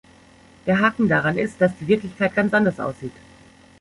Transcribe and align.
Der 0.65 0.79
Haken 0.79 1.07
daran 1.07 1.37
ist, 1.37 1.61
dass 1.61 1.77
die 1.79 1.87
Wirklichkeit 1.87 2.33
ganz 2.33 2.55
anders 2.55 2.79
aussieht. 2.79 3.11